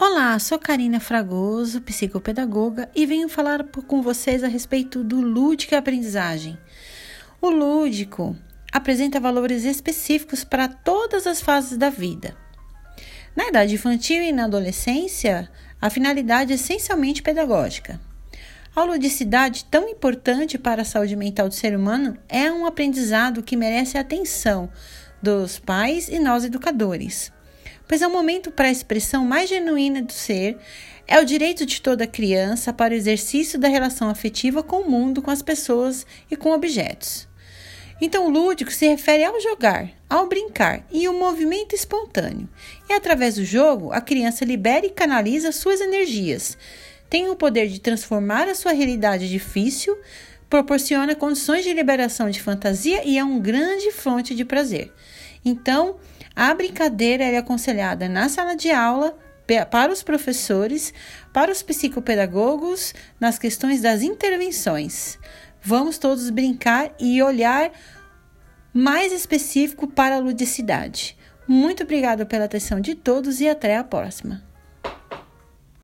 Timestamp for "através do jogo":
42.92-43.90